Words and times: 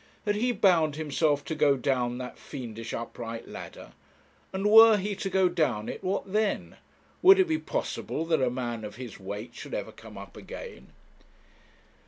Had 0.25 0.33
he 0.33 0.51
bound 0.51 0.95
himself 0.95 1.45
to 1.45 1.53
go 1.53 1.77
down 1.77 2.17
that 2.17 2.39
fiendish 2.39 2.91
upright 2.91 3.47
ladder? 3.47 3.91
And 4.51 4.65
were 4.65 4.97
he 4.97 5.13
to 5.17 5.29
go 5.29 5.47
down 5.47 5.87
it, 5.87 6.03
what 6.03 6.33
then? 6.33 6.77
Would 7.21 7.39
it 7.39 7.47
be 7.47 7.59
possible 7.59 8.25
that 8.25 8.41
a 8.41 8.49
man 8.49 8.83
of 8.83 8.95
his 8.95 9.19
weight 9.19 9.53
should 9.53 9.75
ever 9.75 9.91
come 9.91 10.17
up 10.17 10.35
again? 10.35 10.87